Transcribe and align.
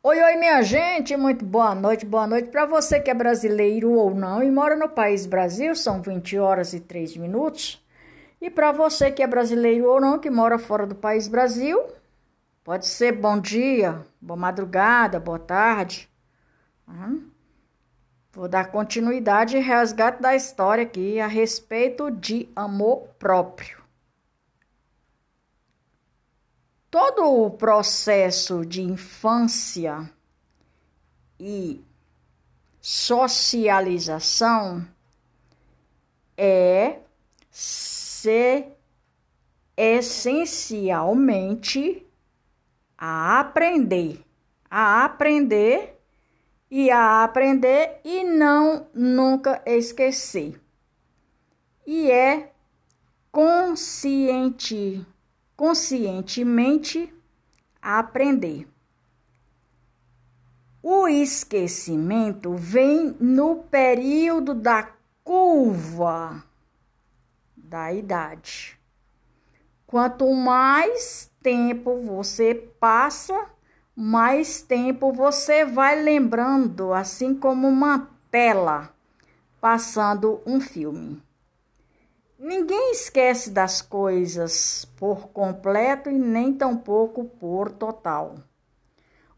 Oi, 0.00 0.22
oi, 0.22 0.36
minha 0.36 0.62
gente, 0.62 1.16
muito 1.16 1.44
boa 1.44 1.74
noite, 1.74 2.06
boa 2.06 2.24
noite 2.24 2.48
para 2.50 2.64
você 2.64 3.00
que 3.00 3.10
é 3.10 3.14
brasileiro 3.14 3.90
ou 3.90 4.14
não 4.14 4.40
e 4.40 4.48
mora 4.48 4.76
no 4.76 4.88
país 4.88 5.26
Brasil, 5.26 5.74
são 5.74 6.00
20 6.00 6.38
horas 6.38 6.72
e 6.72 6.78
3 6.78 7.16
minutos. 7.16 7.84
E 8.40 8.48
para 8.48 8.70
você 8.70 9.10
que 9.10 9.24
é 9.24 9.26
brasileiro 9.26 9.90
ou 9.90 10.00
não, 10.00 10.16
que 10.20 10.30
mora 10.30 10.56
fora 10.56 10.86
do 10.86 10.94
país 10.94 11.26
Brasil, 11.26 11.82
pode 12.62 12.86
ser 12.86 13.10
bom 13.10 13.40
dia, 13.40 14.06
boa 14.20 14.36
madrugada, 14.36 15.18
boa 15.18 15.38
tarde. 15.38 16.08
Uhum. 16.86 17.28
Vou 18.32 18.46
dar 18.46 18.70
continuidade 18.70 19.56
e 19.56 19.60
resgate 19.60 20.22
da 20.22 20.36
história 20.36 20.84
aqui 20.84 21.18
a 21.18 21.26
respeito 21.26 22.08
de 22.08 22.48
amor 22.54 23.08
próprio. 23.18 23.87
Todo 26.90 27.44
o 27.44 27.50
processo 27.50 28.64
de 28.64 28.80
infância 28.82 30.10
e 31.38 31.84
socialização 32.80 34.88
é 36.36 36.98
ser 37.50 38.74
essencialmente 39.76 42.06
a 42.96 43.40
aprender, 43.40 44.24
a 44.70 45.04
aprender 45.04 46.00
e 46.70 46.90
a 46.90 47.22
aprender 47.22 48.00
e 48.04 48.24
não 48.24 48.88
nunca 48.94 49.62
esquecer. 49.66 50.58
E 51.86 52.10
é 52.10 52.50
consciente, 53.30 55.06
conscientemente 55.58 57.12
aprender. 57.82 58.68
O 60.80 61.08
esquecimento 61.08 62.54
vem 62.54 63.16
no 63.18 63.64
período 63.64 64.54
da 64.54 64.88
curva 65.24 66.44
da 67.56 67.92
idade. 67.92 68.78
Quanto 69.84 70.32
mais 70.32 71.28
tempo 71.42 72.02
você 72.02 72.54
passa, 72.54 73.50
mais 73.96 74.62
tempo 74.62 75.12
você 75.12 75.64
vai 75.64 76.00
lembrando, 76.00 76.92
assim 76.94 77.34
como 77.34 77.66
uma 77.66 78.08
tela 78.30 78.94
passando 79.60 80.40
um 80.46 80.60
filme. 80.60 81.20
Ninguém 82.38 82.92
esquece 82.92 83.50
das 83.50 83.82
coisas 83.82 84.84
por 84.96 85.28
completo 85.30 86.08
e 86.08 86.16
nem 86.16 86.54
tampouco 86.54 87.24
por 87.24 87.68
total. 87.72 88.36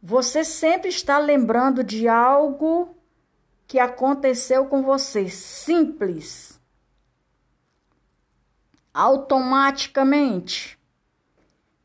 Você 0.03 0.45
sempre 0.45 0.91
está 0.91 1.19
lembrando 1.19 1.83
de 1.83 2.07
algo 2.07 2.95
que 3.67 3.79
aconteceu 3.79 4.67
com 4.67 4.83
você, 4.83 5.31
simples, 5.31 6.61
automaticamente. 8.93 10.79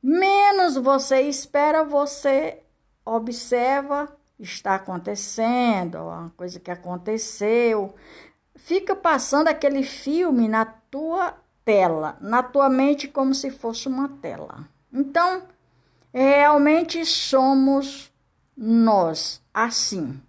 Menos 0.03 0.75
você 0.75 1.21
espera, 1.21 1.83
você 1.85 2.61
observa, 3.05 4.13
está 4.37 4.75
acontecendo, 4.75 5.97
uma 5.97 6.29
coisa 6.31 6.59
que 6.59 6.71
aconteceu. 6.71 7.95
Fica 8.65 8.95
passando 8.95 9.47
aquele 9.47 9.83
filme 9.83 10.47
na 10.47 10.65
tua 10.65 11.37
tela, 11.63 12.17
na 12.19 12.41
tua 12.41 12.67
mente 12.67 13.07
como 13.07 13.31
se 13.31 13.51
fosse 13.51 13.87
uma 13.87 14.09
tela. 14.09 14.67
Então, 14.91 15.43
realmente 16.11 17.05
somos 17.05 18.11
nós 18.57 19.39
assim. 19.53 20.19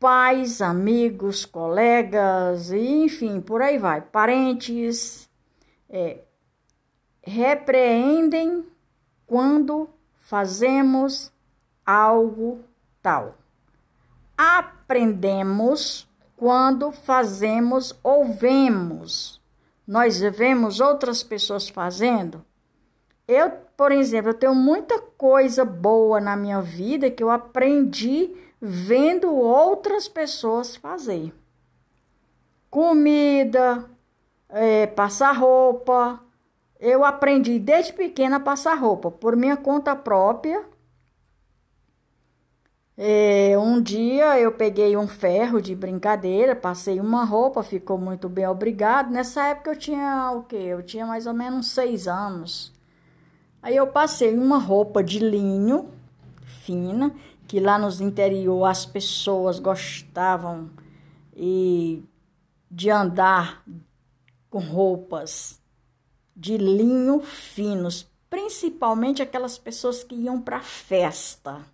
Pais, 0.00 0.60
amigos, 0.60 1.46
colegas, 1.46 2.72
enfim, 2.72 3.40
por 3.40 3.62
aí 3.62 3.78
vai. 3.78 4.00
Parentes 4.00 5.30
é, 5.88 6.24
repreendem 7.22 8.66
quando 9.28 9.88
fazemos 10.16 11.32
algo 11.86 12.64
tal. 13.00 13.39
Aprendemos 14.42 16.08
quando 16.34 16.90
fazemos 16.90 17.94
ou 18.02 18.24
vemos. 18.24 19.38
Nós 19.86 20.18
vemos 20.18 20.80
outras 20.80 21.22
pessoas 21.22 21.68
fazendo. 21.68 22.42
Eu, 23.28 23.50
por 23.76 23.92
exemplo, 23.92 24.30
eu 24.30 24.34
tenho 24.34 24.54
muita 24.54 24.98
coisa 24.98 25.62
boa 25.62 26.22
na 26.22 26.36
minha 26.36 26.62
vida 26.62 27.10
que 27.10 27.22
eu 27.22 27.28
aprendi 27.28 28.34
vendo 28.58 29.30
outras 29.30 30.08
pessoas 30.08 30.74
fazer. 30.74 31.34
Comida, 32.70 33.84
é, 34.48 34.86
passar 34.86 35.32
roupa, 35.32 36.18
eu 36.78 37.04
aprendi 37.04 37.58
desde 37.58 37.92
pequena 37.92 38.36
a 38.36 38.40
passar 38.40 38.78
roupa 38.78 39.10
por 39.10 39.36
minha 39.36 39.58
conta 39.58 39.94
própria. 39.94 40.64
É, 43.02 43.56
um 43.56 43.80
dia 43.80 44.38
eu 44.38 44.52
peguei 44.52 44.94
um 44.94 45.08
ferro 45.08 45.62
de 45.62 45.74
brincadeira, 45.74 46.54
passei 46.54 47.00
uma 47.00 47.24
roupa, 47.24 47.62
ficou 47.62 47.96
muito 47.96 48.28
bem, 48.28 48.46
obrigado. 48.46 49.10
Nessa 49.10 49.42
época 49.46 49.70
eu 49.70 49.78
tinha 49.78 50.32
o 50.32 50.42
quê? 50.42 50.56
Eu 50.56 50.82
tinha 50.82 51.06
mais 51.06 51.26
ou 51.26 51.32
menos 51.32 51.68
seis 51.68 52.06
anos. 52.06 52.74
Aí 53.62 53.74
eu 53.74 53.86
passei 53.86 54.36
uma 54.36 54.58
roupa 54.58 55.02
de 55.02 55.18
linho 55.18 55.88
fina, 56.44 57.10
que 57.48 57.58
lá 57.58 57.78
nos 57.78 58.02
interior 58.02 58.66
as 58.66 58.84
pessoas 58.84 59.58
gostavam 59.58 60.68
e 61.34 62.04
de 62.70 62.90
andar 62.90 63.64
com 64.50 64.58
roupas 64.58 65.58
de 66.36 66.58
linho 66.58 67.22
finos, 67.22 68.06
principalmente 68.28 69.22
aquelas 69.22 69.56
pessoas 69.56 70.04
que 70.04 70.14
iam 70.14 70.38
para 70.38 70.60
festa. 70.60 71.64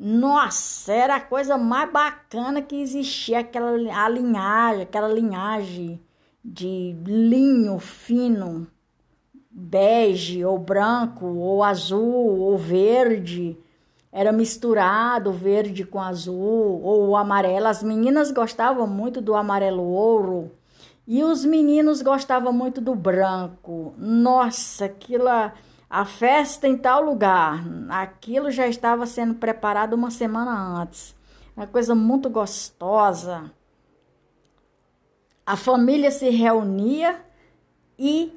Nossa, 0.00 0.92
era 0.92 1.16
a 1.16 1.20
coisa 1.20 1.58
mais 1.58 1.90
bacana 1.90 2.62
que 2.62 2.80
existia, 2.80 3.40
aquela 3.40 3.72
a 3.72 4.08
linhagem, 4.08 4.82
aquela 4.82 5.08
linhagem 5.08 6.00
de 6.44 6.96
linho 7.04 7.80
fino, 7.80 8.68
bege 9.50 10.44
ou 10.44 10.56
branco 10.56 11.26
ou 11.26 11.64
azul 11.64 12.38
ou 12.38 12.56
verde. 12.56 13.58
Era 14.12 14.30
misturado 14.30 15.32
verde 15.32 15.84
com 15.84 16.00
azul 16.00 16.80
ou 16.80 17.16
amarelo. 17.16 17.66
As 17.66 17.82
meninas 17.82 18.30
gostavam 18.30 18.86
muito 18.86 19.20
do 19.20 19.34
amarelo 19.34 19.82
ouro 19.82 20.52
e 21.08 21.24
os 21.24 21.44
meninos 21.44 22.02
gostavam 22.02 22.52
muito 22.52 22.80
do 22.80 22.94
branco. 22.94 23.94
Nossa, 23.98 24.84
aquilo, 24.84 25.28
a 25.90 26.04
festa 26.04 26.68
em 26.68 26.76
tal 26.76 27.02
lugar, 27.02 27.64
aquilo 27.88 28.50
já 28.50 28.66
estava 28.66 29.06
sendo 29.06 29.34
preparado 29.34 29.94
uma 29.94 30.10
semana 30.10 30.80
antes. 30.82 31.16
Uma 31.56 31.66
coisa 31.66 31.94
muito 31.94 32.28
gostosa. 32.28 33.50
A 35.44 35.56
família 35.56 36.10
se 36.10 36.28
reunia 36.28 37.24
e 37.98 38.32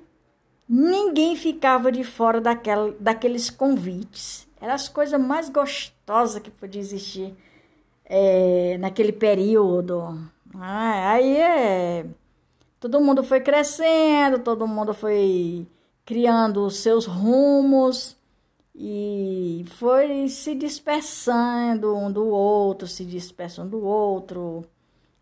ninguém 0.67 1.35
ficava 1.35 1.91
de 1.91 2.03
fora 2.03 2.39
daquela, 2.39 2.95
daqueles 2.99 3.49
convites. 3.49 4.47
Era 4.59 4.73
as 4.73 4.87
coisas 4.87 5.19
mais 5.19 5.49
gostosas 5.49 6.41
que 6.41 6.49
podia 6.49 6.81
existir 6.81 7.35
é, 8.05 8.77
naquele 8.79 9.11
período. 9.11 10.17
Ah, 10.55 11.11
aí 11.11 11.37
é 11.37 12.05
todo 12.81 12.99
mundo 12.99 13.23
foi 13.23 13.39
crescendo, 13.39 14.39
todo 14.39 14.67
mundo 14.67 14.91
foi 14.93 15.67
criando 16.05 16.65
os 16.65 16.77
seus 16.77 17.05
rumos 17.05 18.17
e 18.75 19.65
foi 19.77 20.27
se 20.27 20.55
dispersando 20.55 21.95
um 21.95 22.11
do 22.11 22.25
outro, 22.27 22.87
se 22.87 23.05
dispersando 23.05 23.71
do 23.71 23.85
outro. 23.85 24.65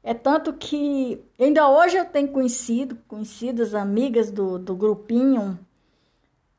É 0.03 0.13
tanto 0.13 0.53
que 0.53 1.21
ainda 1.39 1.69
hoje 1.69 1.97
eu 1.97 2.05
tenho 2.05 2.29
conhecido, 2.29 2.97
conhecidas 3.07 3.75
amigas 3.75 4.31
do, 4.31 4.57
do 4.57 4.75
grupinho 4.75 5.59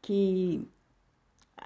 que 0.02 0.66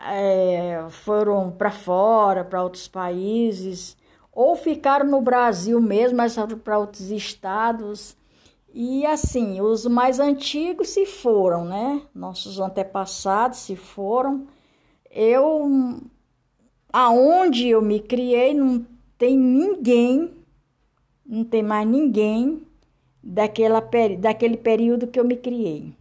é, 0.02 0.86
foram 0.90 1.50
para 1.50 1.70
fora, 1.70 2.44
para 2.44 2.62
outros 2.62 2.88
países, 2.88 3.96
ou 4.32 4.56
ficaram 4.56 5.06
no 5.06 5.20
Brasil 5.20 5.80
mesmo, 5.80 6.16
mas 6.16 6.36
para 6.62 6.78
outros 6.78 7.10
estados 7.10 8.16
e 8.76 9.06
assim, 9.06 9.60
os 9.60 9.86
mais 9.86 10.18
antigos 10.18 10.88
se 10.88 11.06
foram, 11.06 11.64
né? 11.64 12.02
Nossos 12.12 12.58
antepassados 12.58 13.58
se 13.58 13.76
foram. 13.76 14.48
Eu, 15.08 16.00
aonde 16.92 17.68
eu 17.68 17.80
me 17.80 18.00
criei, 18.00 18.52
não 18.52 18.84
tem 19.16 19.38
ninguém, 19.38 20.34
não 21.24 21.44
tem 21.44 21.62
mais 21.62 21.86
ninguém 21.86 22.66
daquela, 23.22 23.80
daquele 24.18 24.56
período 24.56 25.06
que 25.06 25.20
eu 25.20 25.24
me 25.24 25.36
criei. 25.36 25.96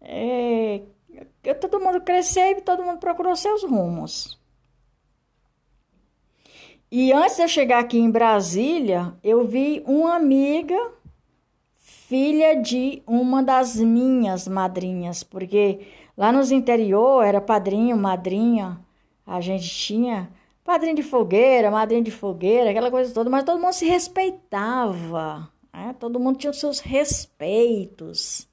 É, 0.00 0.80
todo 1.60 1.78
mundo 1.78 2.00
cresceu 2.00 2.52
e 2.52 2.62
todo 2.62 2.82
mundo 2.82 3.00
procurou 3.00 3.36
seus 3.36 3.62
rumos. 3.62 4.38
E 6.90 7.12
antes 7.12 7.36
de 7.36 7.42
eu 7.42 7.48
chegar 7.48 7.80
aqui 7.80 7.98
em 7.98 8.10
Brasília, 8.10 9.14
eu 9.22 9.46
vi 9.46 9.82
uma 9.86 10.16
amiga, 10.16 10.74
filha 12.08 12.56
de 12.56 13.02
uma 13.06 13.42
das 13.42 13.76
minhas 13.76 14.48
madrinhas, 14.48 15.22
porque 15.22 15.80
lá 16.16 16.32
nos 16.32 16.50
interior 16.50 17.22
era 17.22 17.38
padrinho, 17.38 17.98
madrinha, 17.98 18.80
a 19.26 19.42
gente 19.42 19.68
tinha 19.68 20.30
padrinho 20.64 20.96
de 20.96 21.02
fogueira, 21.02 21.70
madrinha 21.70 22.02
de 22.02 22.10
fogueira, 22.10 22.70
aquela 22.70 22.90
coisa 22.90 23.12
toda, 23.12 23.28
mas 23.28 23.44
todo 23.44 23.60
mundo 23.60 23.74
se 23.74 23.84
respeitava, 23.84 25.50
né? 25.70 25.94
todo 26.00 26.18
mundo 26.18 26.38
tinha 26.38 26.50
os 26.50 26.58
seus 26.58 26.80
respeitos. 26.80 28.48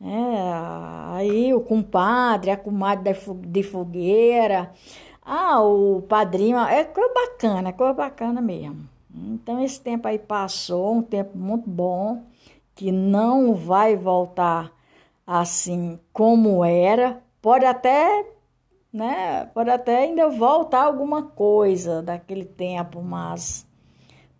É, 0.00 1.14
aí 1.14 1.52
o 1.52 1.60
compadre, 1.60 2.50
a 2.50 2.56
comadre 2.56 3.14
de 3.48 3.62
fogueira, 3.62 4.72
ah, 5.22 5.60
o 5.60 6.00
padrinho, 6.08 6.56
é 6.56 6.84
coisa 6.84 7.12
bacana, 7.12 7.68
é 7.68 7.72
coisa 7.72 7.92
bacana 7.92 8.40
mesmo. 8.40 8.88
Então 9.14 9.62
esse 9.62 9.78
tempo 9.78 10.08
aí 10.08 10.18
passou, 10.18 10.94
um 10.94 11.02
tempo 11.02 11.36
muito 11.36 11.68
bom, 11.68 12.22
que 12.78 12.92
não 12.92 13.56
vai 13.56 13.96
voltar 13.96 14.70
assim 15.26 15.98
como 16.12 16.64
era. 16.64 17.20
Pode 17.42 17.64
até, 17.64 18.24
né, 18.92 19.46
pode 19.46 19.68
até 19.68 20.04
ainda 20.04 20.28
voltar 20.28 20.84
alguma 20.84 21.24
coisa 21.24 22.00
daquele 22.00 22.44
tempo, 22.44 23.02
mas 23.02 23.66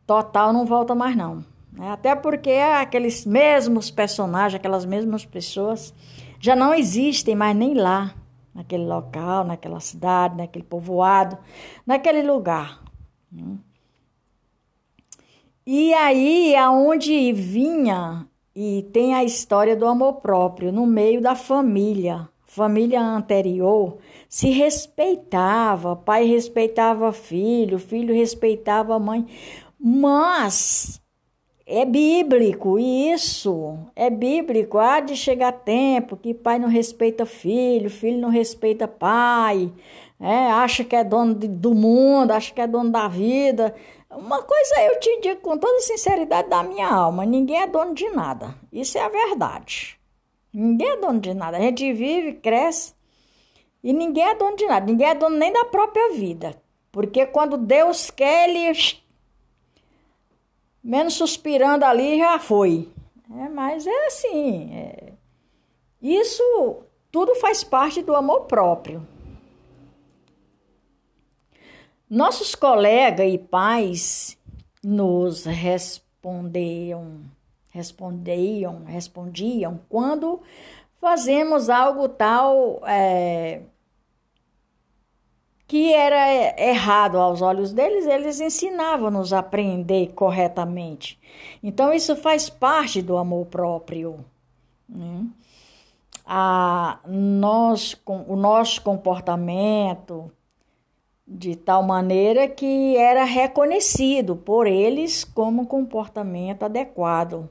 total 0.06 0.52
não 0.52 0.64
volta 0.64 0.94
mais 0.94 1.16
não. 1.16 1.44
Né? 1.72 1.90
Até 1.90 2.14
porque 2.14 2.52
aqueles 2.52 3.26
mesmos 3.26 3.90
personagens, 3.90 4.54
aquelas 4.54 4.84
mesmas 4.84 5.24
pessoas 5.24 5.92
já 6.38 6.54
não 6.54 6.72
existem 6.72 7.34
mais 7.34 7.56
nem 7.56 7.74
lá, 7.74 8.14
naquele 8.54 8.86
local, 8.86 9.42
naquela 9.42 9.80
cidade, 9.80 10.36
naquele 10.36 10.64
povoado, 10.64 11.36
naquele 11.84 12.22
lugar. 12.22 12.84
E 15.70 15.92
aí, 15.92 16.56
aonde 16.56 17.30
vinha 17.30 18.26
e 18.56 18.88
tem 18.90 19.14
a 19.14 19.22
história 19.22 19.76
do 19.76 19.86
amor 19.86 20.14
próprio 20.14 20.72
no 20.72 20.86
meio 20.86 21.20
da 21.20 21.34
família. 21.34 22.26
Família 22.46 23.02
anterior 23.02 23.98
se 24.30 24.48
respeitava, 24.48 25.94
pai 25.94 26.24
respeitava 26.24 27.12
filho, 27.12 27.78
filho 27.78 28.14
respeitava 28.14 28.98
mãe, 28.98 29.26
mas 29.78 31.02
é 31.66 31.84
bíblico 31.84 32.78
isso, 32.78 33.76
é 33.94 34.08
bíblico. 34.08 34.78
Há 34.78 35.00
de 35.00 35.14
chegar 35.14 35.52
tempo 35.52 36.16
que 36.16 36.32
pai 36.32 36.58
não 36.58 36.68
respeita 36.70 37.26
filho, 37.26 37.90
filho 37.90 38.18
não 38.18 38.30
respeita 38.30 38.88
pai, 38.88 39.70
é, 40.18 40.50
acha 40.50 40.82
que 40.82 40.96
é 40.96 41.04
dono 41.04 41.34
do 41.34 41.74
mundo, 41.74 42.30
acha 42.30 42.54
que 42.54 42.60
é 42.62 42.66
dono 42.66 42.90
da 42.90 43.06
vida. 43.06 43.74
Uma 44.10 44.42
coisa 44.42 44.80
eu 44.82 44.98
te 45.00 45.20
digo 45.20 45.40
com 45.42 45.58
toda 45.58 45.80
sinceridade 45.80 46.48
da 46.48 46.62
minha 46.62 46.88
alma: 46.88 47.26
ninguém 47.26 47.60
é 47.60 47.66
dono 47.66 47.94
de 47.94 48.08
nada. 48.10 48.54
Isso 48.72 48.96
é 48.96 49.02
a 49.02 49.08
verdade. 49.08 49.98
Ninguém 50.52 50.88
é 50.88 50.96
dono 50.96 51.20
de 51.20 51.34
nada. 51.34 51.58
A 51.58 51.60
gente 51.60 51.92
vive, 51.92 52.34
cresce 52.34 52.94
e 53.82 53.92
ninguém 53.92 54.24
é 54.24 54.34
dono 54.34 54.56
de 54.56 54.66
nada. 54.66 54.86
Ninguém 54.86 55.08
é 55.08 55.14
dono 55.14 55.36
nem 55.36 55.52
da 55.52 55.64
própria 55.66 56.12
vida. 56.12 56.60
Porque 56.90 57.26
quando 57.26 57.56
Deus 57.56 58.10
quer, 58.10 58.48
ele 58.48 58.74
menos 60.82 61.14
suspirando 61.14 61.84
ali 61.84 62.18
já 62.18 62.38
foi. 62.38 62.88
É, 63.30 63.48
mas 63.48 63.86
é 63.86 64.06
assim. 64.06 64.72
É, 64.72 65.12
isso 66.00 66.82
tudo 67.12 67.34
faz 67.36 67.62
parte 67.62 68.02
do 68.02 68.16
amor 68.16 68.46
próprio. 68.46 69.06
Nossos 72.10 72.54
colegas 72.54 73.30
e 73.30 73.36
pais 73.36 74.38
nos 74.82 75.44
respondiam, 75.44 77.20
respondiam, 77.70 78.84
respondiam 78.84 79.80
quando 79.88 80.40
fazemos 81.00 81.68
algo 81.68 82.08
tal 82.08 82.80
é, 82.86 83.60
que 85.68 85.92
era 85.92 86.58
errado 86.58 87.18
aos 87.18 87.42
olhos 87.42 87.74
deles, 87.74 88.06
eles 88.06 88.40
ensinavam-nos 88.40 89.34
a 89.34 89.40
aprender 89.40 90.12
corretamente. 90.14 91.18
Então, 91.62 91.92
isso 91.92 92.16
faz 92.16 92.48
parte 92.48 93.02
do 93.02 93.18
amor 93.18 93.44
próprio. 93.46 94.24
Né? 94.88 95.26
A, 96.24 97.00
nós, 97.06 97.94
o 98.06 98.34
nosso 98.34 98.80
comportamento, 98.80 100.32
de 101.30 101.54
tal 101.54 101.82
maneira 101.82 102.48
que 102.48 102.96
era 102.96 103.24
reconhecido 103.24 104.34
por 104.34 104.66
eles 104.66 105.24
como 105.24 105.66
comportamento 105.66 106.62
adequado. 106.62 107.50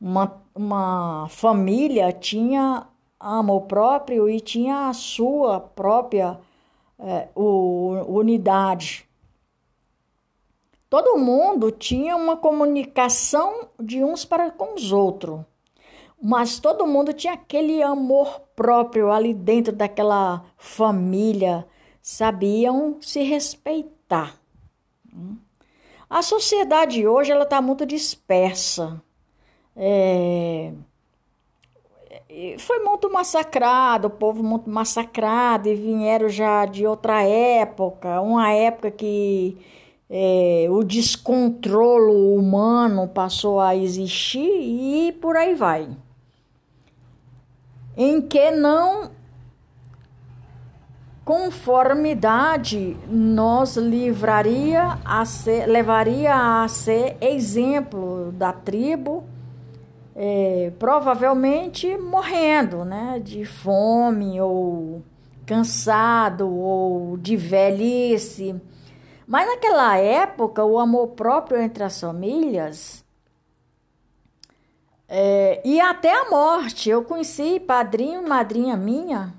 Uma, 0.00 0.42
uma 0.54 1.26
família 1.28 2.10
tinha 2.12 2.86
amor 3.20 3.62
próprio 3.62 4.28
e 4.28 4.40
tinha 4.40 4.88
a 4.88 4.94
sua 4.94 5.60
própria 5.60 6.38
é, 6.98 7.28
o, 7.34 7.92
unidade. 8.08 9.06
Todo 10.88 11.18
mundo 11.18 11.70
tinha 11.70 12.16
uma 12.16 12.38
comunicação 12.38 13.68
de 13.78 14.02
uns 14.02 14.24
para 14.24 14.50
com 14.50 14.74
os 14.74 14.92
outros, 14.92 15.40
mas 16.22 16.58
todo 16.58 16.86
mundo 16.86 17.12
tinha 17.12 17.34
aquele 17.34 17.82
amor 17.82 18.40
próprio 18.54 19.10
ali 19.10 19.34
dentro 19.34 19.74
daquela 19.74 20.44
família, 20.56 21.66
sabiam 22.06 22.98
se 23.00 23.24
respeitar. 23.24 24.38
A 26.08 26.22
sociedade 26.22 27.04
hoje 27.04 27.32
ela 27.32 27.42
está 27.42 27.60
muito 27.60 27.84
dispersa. 27.84 29.02
É, 29.74 30.72
foi 32.60 32.78
muito 32.78 33.12
massacrado, 33.12 34.06
o 34.06 34.10
povo 34.10 34.40
muito 34.40 34.70
massacrado, 34.70 35.68
e 35.68 35.74
vieram 35.74 36.28
já 36.28 36.64
de 36.64 36.86
outra 36.86 37.24
época, 37.24 38.20
uma 38.20 38.52
época 38.52 38.88
que 38.92 39.58
é, 40.08 40.68
o 40.70 40.84
descontrolo 40.84 42.36
humano 42.36 43.08
passou 43.08 43.58
a 43.58 43.74
existir 43.74 44.48
e 44.48 45.10
por 45.20 45.36
aí 45.36 45.56
vai. 45.56 45.88
Em 47.96 48.22
que 48.22 48.52
não 48.52 49.15
conformidade 51.26 52.96
nos 53.08 53.76
livraria 53.76 54.96
a 55.04 55.24
ser, 55.24 55.66
levaria 55.66 56.62
a 56.62 56.68
ser 56.68 57.16
exemplo 57.20 58.30
da 58.30 58.52
tribo 58.52 59.24
é, 60.14 60.72
provavelmente 60.78 61.98
morrendo, 61.98 62.84
né, 62.84 63.18
de 63.18 63.44
fome 63.44 64.40
ou 64.40 65.02
cansado 65.44 66.48
ou 66.48 67.16
de 67.16 67.36
velhice. 67.36 68.54
Mas 69.26 69.48
naquela 69.48 69.96
época, 69.98 70.64
o 70.64 70.78
amor 70.78 71.08
próprio 71.08 71.60
entre 71.60 71.82
as 71.82 72.00
famílias 72.00 73.04
é, 75.08 75.60
e 75.64 75.80
até 75.80 76.12
a 76.16 76.30
morte. 76.30 76.88
Eu 76.88 77.02
conheci 77.02 77.58
padrinho 77.58 78.24
e 78.24 78.28
madrinha 78.28 78.76
minha 78.76 79.34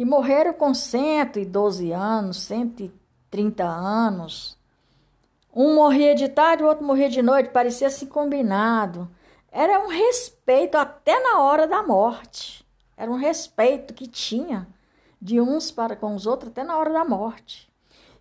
que 0.00 0.04
morreram 0.06 0.54
com 0.54 0.72
112 0.72 1.92
anos, 1.92 2.38
130 2.44 3.62
anos. 3.62 4.56
Um 5.54 5.74
morria 5.74 6.14
de 6.14 6.26
tarde, 6.26 6.62
o 6.62 6.66
outro 6.66 6.82
morria 6.82 7.10
de 7.10 7.20
noite, 7.20 7.50
parecia 7.50 7.88
assim 7.88 8.06
combinado. 8.06 9.10
Era 9.52 9.78
um 9.78 9.88
respeito 9.88 10.78
até 10.78 11.20
na 11.20 11.42
hora 11.42 11.66
da 11.66 11.82
morte. 11.82 12.66
Era 12.96 13.10
um 13.10 13.16
respeito 13.16 13.92
que 13.92 14.06
tinha 14.06 14.66
de 15.20 15.38
uns 15.38 15.70
para 15.70 15.94
com 15.94 16.14
os 16.14 16.24
outros 16.24 16.50
até 16.50 16.64
na 16.64 16.78
hora 16.78 16.94
da 16.94 17.04
morte. 17.04 17.70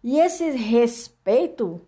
E 0.03 0.19
esse 0.19 0.49
respeito 0.49 1.79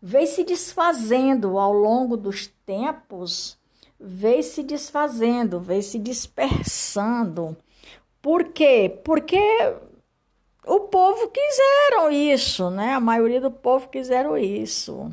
veio 0.00 0.28
se 0.28 0.44
desfazendo 0.44 1.58
ao 1.58 1.72
longo 1.72 2.16
dos 2.16 2.46
tempos, 2.64 3.58
veio 3.98 4.44
se 4.44 4.62
desfazendo, 4.62 5.58
veio 5.58 5.82
se 5.82 5.98
dispersando. 5.98 7.56
Por 8.22 8.44
quê? 8.52 9.00
Porque 9.04 9.40
o 10.66 10.80
povo 10.80 11.28
quiseram 11.28 12.10
isso, 12.10 12.70
né? 12.70 12.94
A 12.94 13.00
maioria 13.00 13.40
do 13.40 13.50
povo 13.50 13.88
quiseram 13.88 14.36
isso 14.36 15.10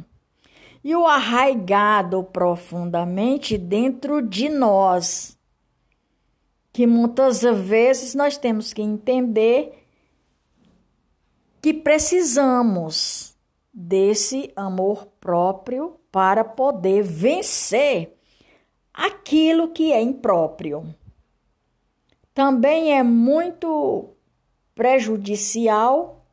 e 0.87 0.95
o 0.95 1.05
arraigado 1.05 2.23
profundamente 2.23 3.57
dentro 3.57 4.21
de 4.21 4.47
nós, 4.47 5.37
que 6.71 6.87
muitas 6.87 7.41
vezes 7.41 8.15
nós 8.15 8.37
temos 8.37 8.71
que 8.71 8.81
entender 8.81 9.85
que 11.61 11.73
precisamos 11.73 13.35
desse 13.73 14.49
amor 14.55 15.07
próprio 15.19 15.99
para 16.09 16.45
poder 16.45 17.03
vencer 17.03 18.17
aquilo 18.93 19.73
que 19.73 19.91
é 19.91 20.01
impróprio. 20.01 20.95
Também 22.37 22.95
é 22.95 23.01
muito 23.01 24.09
prejudicial 24.75 26.23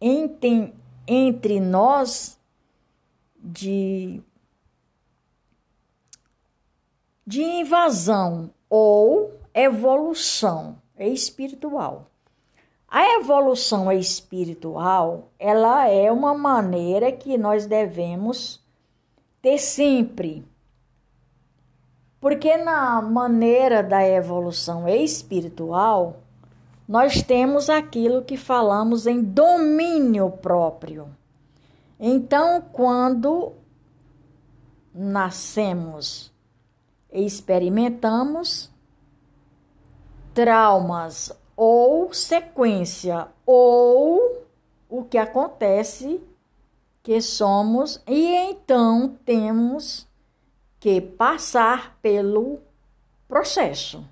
entre, 0.00 0.72
entre 1.08 1.58
nós 1.58 2.38
de, 3.36 4.22
de 7.26 7.42
invasão 7.42 8.52
ou 8.70 9.32
evolução 9.52 10.80
espiritual. 10.96 12.08
A 12.86 13.16
evolução 13.16 13.90
espiritual, 13.90 15.32
ela 15.36 15.88
é 15.88 16.12
uma 16.12 16.32
maneira 16.32 17.10
que 17.10 17.36
nós 17.36 17.66
devemos 17.66 18.64
ter 19.42 19.58
sempre. 19.58 20.46
Porque 22.20 22.56
na 22.56 23.00
maneira 23.00 23.82
da 23.82 24.06
evolução 24.06 24.88
espiritual, 24.88 26.16
nós 26.88 27.22
temos 27.22 27.68
aquilo 27.70 28.24
que 28.24 28.36
falamos 28.36 29.06
em 29.06 29.22
domínio 29.22 30.30
próprio. 30.30 31.08
Então, 32.00 32.62
quando 32.72 33.52
nascemos 34.94 36.32
e 37.12 37.24
experimentamos 37.24 38.70
traumas 40.34 41.32
ou 41.54 42.14
sequência, 42.14 43.28
ou 43.44 44.46
o 44.88 45.04
que 45.04 45.18
acontece 45.18 46.20
que 47.02 47.20
somos, 47.20 48.00
e 48.06 48.34
então 48.34 49.16
temos 49.24 50.07
que 50.80 51.00
passar 51.00 51.98
pelo 52.00 52.60
processo 53.26 54.08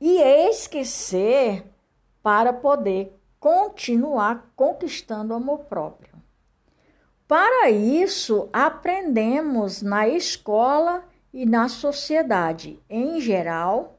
e 0.00 0.20
esquecer 0.20 1.64
para 2.22 2.52
poder 2.52 3.18
continuar 3.40 4.52
conquistando 4.54 5.32
o 5.32 5.36
amor 5.36 5.60
próprio. 5.60 6.12
Para 7.26 7.70
isso, 7.70 8.48
aprendemos 8.52 9.82
na 9.82 10.08
escola 10.08 11.04
e 11.32 11.44
na 11.44 11.68
sociedade 11.68 12.80
em 12.88 13.20
geral 13.20 13.98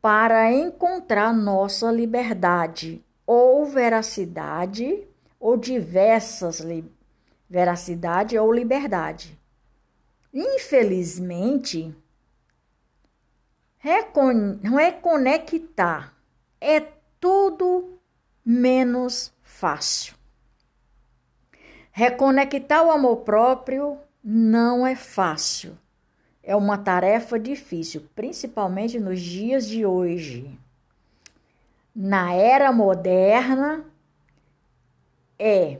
para 0.00 0.50
encontrar 0.52 1.34
nossa 1.34 1.90
liberdade 1.90 3.04
ou 3.26 3.66
veracidade 3.66 5.06
ou 5.38 5.56
diversas 5.56 6.60
li 6.60 6.84
veracidade 7.48 8.38
ou 8.38 8.52
liberdade. 8.52 9.38
Infelizmente, 10.38 11.96
reconectar 13.80 16.14
é 16.60 16.80
tudo 17.18 17.98
menos 18.44 19.32
fácil. 19.40 20.14
Reconectar 21.90 22.84
o 22.84 22.90
amor 22.90 23.16
próprio 23.18 23.96
não 24.22 24.86
é 24.86 24.94
fácil 24.94 25.78
é 26.46 26.54
uma 26.54 26.78
tarefa 26.78 27.40
difícil, 27.40 28.08
principalmente 28.14 29.00
nos 29.00 29.20
dias 29.20 29.66
de 29.66 29.84
hoje. 29.84 30.56
Na 31.92 32.32
era 32.32 32.70
moderna, 32.70 33.84
é 35.36 35.78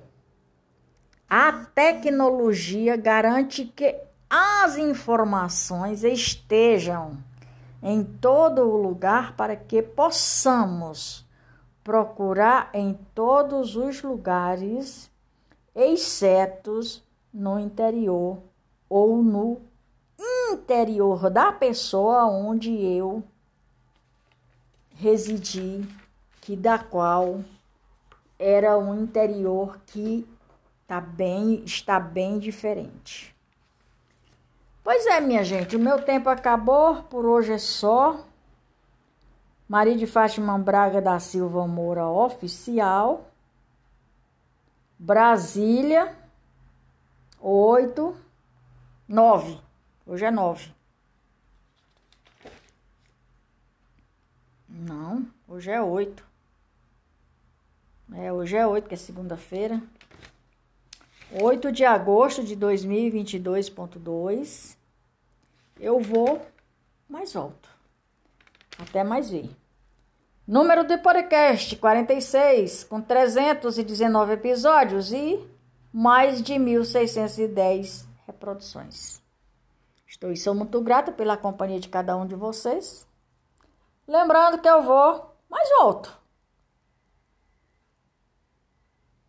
a 1.30 1.52
tecnologia 1.52 2.96
garante 2.96 3.64
que 3.64 3.94
as 4.28 4.76
informações 4.76 6.02
estejam 6.02 7.16
em 7.82 8.02
todo 8.02 8.62
o 8.62 8.76
lugar 8.76 9.36
para 9.36 9.54
que 9.54 9.80
possamos 9.80 11.24
procurar 11.84 12.70
em 12.74 12.94
todos 13.14 13.76
os 13.76 14.02
lugares, 14.02 15.08
exceto 15.72 16.80
no 17.32 17.60
interior 17.60 18.38
ou 18.88 19.22
no 19.22 19.60
interior 20.52 21.30
da 21.30 21.52
pessoa 21.52 22.24
onde 22.26 22.72
eu 22.72 23.22
residi, 24.96 25.86
que 26.40 26.56
da 26.56 26.78
qual 26.78 27.40
era 28.38 28.76
um 28.76 29.02
interior 29.02 29.78
que 29.86 30.26
tá 30.88 31.00
bem, 31.00 31.62
está 31.64 32.00
bem 32.00 32.38
diferente. 32.40 33.35
Pois 34.86 35.04
é, 35.04 35.20
minha 35.20 35.42
gente, 35.42 35.74
o 35.74 35.80
meu 35.80 36.00
tempo 36.00 36.28
acabou, 36.28 37.02
por 37.10 37.26
hoje 37.26 37.52
é 37.52 37.58
só. 37.58 38.24
Maria 39.68 39.96
de 39.96 40.06
Fátima 40.06 40.56
Braga 40.60 41.02
da 41.02 41.18
Silva 41.18 41.66
Moura 41.66 42.06
Oficial. 42.06 43.28
Brasília, 44.96 46.16
oito, 47.40 48.16
nove. 49.08 49.58
Hoje 50.06 50.24
é 50.24 50.30
nove. 50.30 50.72
Não, 54.68 55.26
hoje 55.48 55.72
é 55.72 55.82
oito. 55.82 56.24
É, 58.14 58.32
hoje 58.32 58.56
é 58.56 58.64
oito, 58.64 58.88
que 58.88 58.94
é 58.94 58.96
segunda-feira. 58.96 59.82
8 61.32 61.72
de 61.72 61.84
agosto 61.84 62.44
de 62.44 62.56
2022.2. 62.56 64.75
Eu 65.78 66.00
vou, 66.00 66.40
mas 67.08 67.34
volto. 67.34 67.68
Até 68.78 69.04
mais 69.04 69.30
ver. 69.30 69.50
Número 70.46 70.84
de 70.84 70.96
podcast 70.98 71.76
46, 71.76 72.84
com 72.84 73.00
319 73.00 74.32
episódios 74.32 75.12
e 75.12 75.44
mais 75.92 76.40
de 76.42 76.54
1.610 76.54 78.06
reproduções. 78.26 79.20
Estou 80.06 80.30
e 80.30 80.36
sou 80.36 80.54
muito 80.54 80.80
grata 80.80 81.12
pela 81.12 81.36
companhia 81.36 81.80
de 81.80 81.88
cada 81.88 82.16
um 82.16 82.26
de 82.26 82.34
vocês. 82.34 83.06
Lembrando 84.06 84.60
que 84.60 84.68
eu 84.68 84.82
vou, 84.82 85.34
mas 85.48 85.68
volto. 85.78 86.16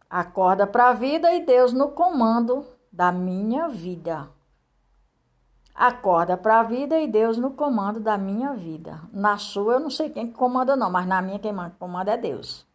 Acorda 0.10 0.66
para 0.66 0.89
a 0.89 0.94
vida 0.94 1.34
e 1.34 1.46
Deus 1.46 1.74
no 1.74 1.92
comando 1.92 2.66
da 2.92 3.12
minha 3.12 3.68
vida. 3.68 4.30
Acorda 5.77 6.36
para 6.36 6.60
a 6.60 6.63
vida 6.63 7.00
e 7.00 7.07
Deus 7.07 7.38
no 7.38 7.51
comando 7.51 8.00
da 8.00 8.17
minha 8.17 8.55
vida. 8.55 9.00
Na 9.13 9.38
sua 9.38 9.74
eu 9.74 9.79
não 9.79 9.91
sei 9.91 10.10
quem 10.10 10.31
comanda 10.31 10.75
não, 10.75 10.89
mas 10.89 11.05
na 11.05 11.22
minha 11.22 11.38
quem 11.38 11.53
comanda 11.77 12.13
é 12.13 12.17
Deus. 12.17 12.66